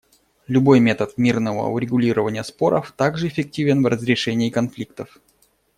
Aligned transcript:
Любой 0.47 0.79
метод 0.79 1.13
мирного 1.19 1.67
урегулирования 1.67 2.43
споров 2.43 2.91
также 2.97 3.27
эффективен 3.27 3.83
в 3.83 3.85
разрешении 3.85 4.49
конфликтов. 4.49 5.19